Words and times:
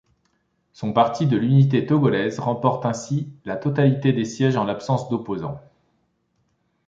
Son 0.73 0.93
Parti 0.93 1.27
de 1.27 1.37
l'unité 1.37 1.85
togolaise 1.85 2.39
remporte 2.39 2.87
ainsi 2.87 3.29
la 3.45 3.55
totalité 3.55 4.13
des 4.13 4.25
sièges 4.25 4.57
en 4.57 4.63
l'absence 4.63 5.09
d'opposants. 5.09 5.61